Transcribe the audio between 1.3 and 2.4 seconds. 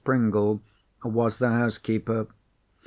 the housekeeper.